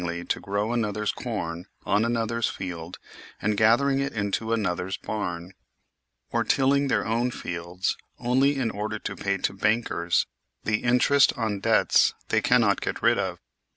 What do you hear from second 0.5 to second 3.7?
67 another's corn on another's field, and